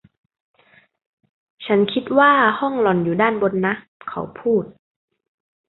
[1.65, 3.73] “ฉันคิดว่าห้องหล่อนอยู่ด้านบนนะ”
[4.09, 4.63] เขาพูด